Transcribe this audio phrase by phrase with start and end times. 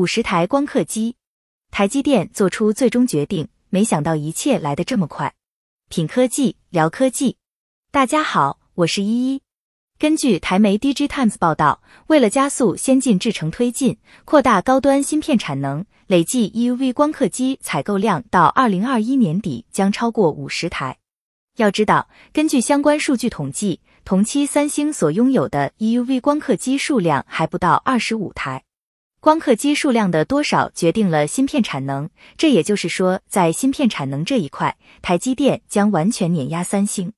[0.00, 1.14] 五十台光刻机，
[1.70, 5.34] 台积电做出最终决定，没想到一切来得这么快。
[5.90, 7.36] 品科技聊科技，
[7.90, 9.42] 大家好，我是依依。
[9.98, 20.96] 根据台媒 DG Times 报道，为了加速先进制程推进，扩大高端芯片产能，累计 EUV 光刻机采购量到二零二一年底将超过五十台。
[21.58, 28.64] 要知道，根据相关数据统计，同期三星所拥有的 EUV 光刻机数量还不到二十五台。
[29.20, 32.08] 光刻机数量的多少决定了芯片产能，
[32.38, 37.12] 这也就是说，在芯片产能这一块，台积电将完全碾压三星。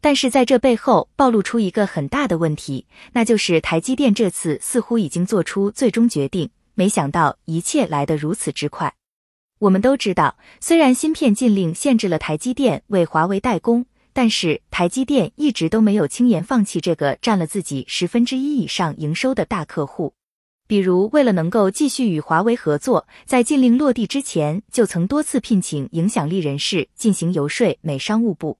[0.00, 8.94] 但是在这背后暴露出一个很大的问题，那就是台积电这次似乎已经做出最终决定，没想到一切来得如此之快。
[9.58, 20.14] 我们都知道，虽然芯片禁令限制了台积电为华为代工，但是台积电一直都没有轻言放弃这个占了自己十分之一以上营收的大客户。
[20.72, 28.56] 比如，为了能够继续与华为合作，在禁令落地之前，就曾多次聘请影响力人士进行游说美商务部。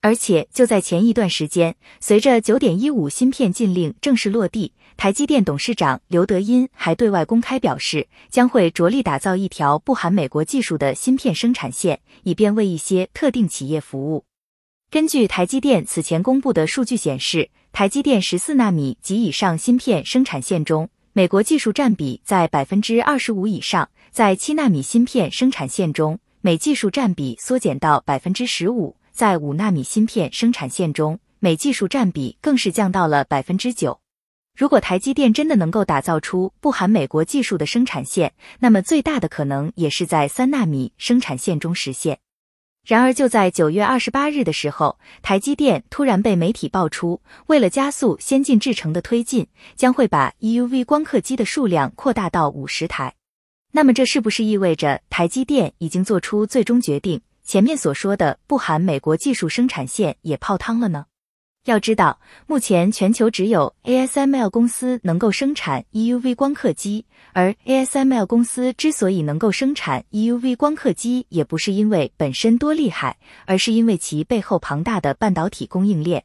[0.00, 14.24] 而且就在前一段时间，随着九点一五芯片禁令正式落地，台积电董事长刘德音还对外公开表示，将会着力打造一条不含美国技术的芯片生产线，以便为一些特定企业服务。
[14.92, 20.88] 根据台积电此前公布的数据显示，台积电十四纳米及以上芯片生产线中，
[21.18, 33.98] 美国技术占比在百分之二十五以上，在七纳米芯片生产线中，美技术占比缩减到百分之十五，在五纳米芯片生产线中，美技术占比更是降到了百分之九。
[34.56, 42.20] 如果台积电真的能够打造出不含美国技术的生产线，那么最大的可能也是在三纳米生产线中实现。
[42.88, 53.14] 然而，就在九月二十八日的时候，台积电突然被媒体爆出，为了加速先进制程的推进，将会把 EUV 光刻机的数量扩大到五十台。
[53.72, 57.20] 那么，这是不是意味着台积电已经做出最终决定？
[57.44, 61.04] 前面所说的不含美国技术生产线也泡汤了呢？
[61.64, 67.04] 要知道，目前全球只有 ASML 公司能够生产 EUV 光刻机，
[67.34, 76.24] 而 ASML 公司之所以能够生产 EUV 光刻机，也不是因为本身多厉害，而是因为其背后庞大的半导体供应链。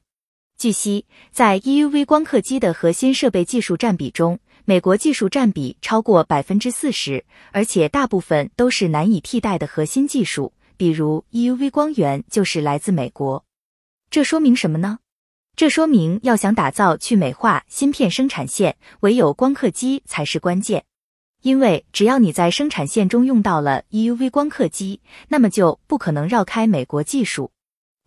[0.57, 13.43] 据悉，在 EUV 光刻机的核心设备技术占比中，美国技术占比超过百分之四十，而且大部分都是难以替代的核心技术，比如 EUV 光源就是来自美国。
[14.09, 14.99] 这说明什么呢？
[15.55, 20.83] 这说明，要想打造去美化芯片生产线，唯有光刻机才是关键。
[21.43, 27.51] 因为只要你在生产线中用到了 EUV 光刻机，那么就不可能绕开美国技术。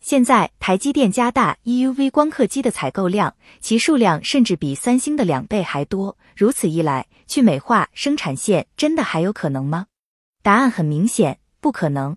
[0.00, 6.18] 现在台积电加大 EUV 光刻机的采购量，其数量甚至比三星的两倍还多。
[6.34, 9.86] 如此一来，去美化生产线真的还有可能吗？
[10.42, 12.16] 答案很明显，不可能。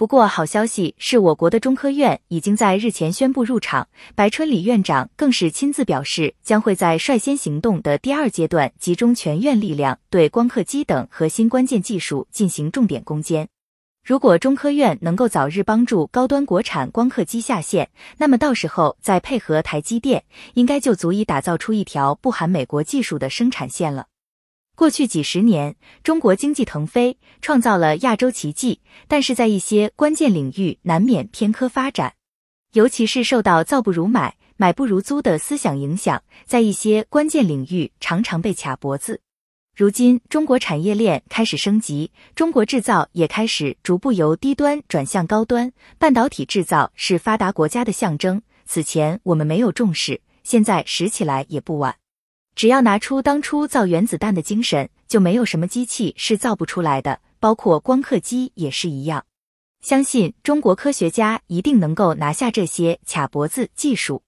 [0.00, 13.46] 不过好消息是，我国的中科院已经在日前宣布入场，白春礼院长更是亲自表示，将会在率先行动的第二阶段集中全院力量，对光刻机等核心关键技术进行重点攻坚。
[14.02, 20.24] 如果中科院能够早日帮助高端国产光刻机下线，那么到时候再配合台积电，
[20.54, 24.06] 应该就足以打造出一条不含美国技术的生产线了。
[24.80, 32.14] 过去几十年，中国经济腾飞，创造了亚洲奇迹，但是在一些关键领域难免偏科发展，
[32.72, 39.20] 尤其是受到“造不如买，买不如租”的思想影响，在一些关键领域常常被卡脖子。
[39.76, 48.40] 如今，中国产业链开始升级，中国制造也开始逐步由低端转向高端，半导体制造是发达国家的象征。
[48.64, 51.94] 此前我们没有重视，现在拾起来也不晚。
[52.54, 59.24] 只要拿出当初造原子弹的精神，就没有什么机器是造不出来的，包括光刻机也是一样。
[59.80, 64.22] 相信中国科学家一定能够拿下这些卡脖子技术。